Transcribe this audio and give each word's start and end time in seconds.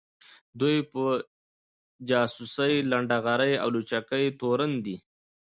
دوی 0.59 0.77
په 0.91 1.03
جاسوۍ، 2.09 2.73
لنډغري 2.91 3.53
او 3.63 3.67
لوچکۍ 3.75 4.25
تورن 4.39 4.71
دي 4.85 4.95